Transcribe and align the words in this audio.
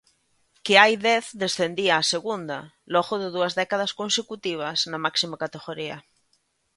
Que 0.65 0.73
hai 0.81 0.93
dez 1.07 1.25
descendía 1.43 1.93
a 1.97 2.07
Segunda 2.13 2.59
logo 2.93 3.15
de 3.21 3.29
dúas 3.35 3.53
décadas 3.61 3.91
consecutivas 4.01 4.77
na 4.91 4.99
máxima 5.05 5.37
categoría. 5.43 5.97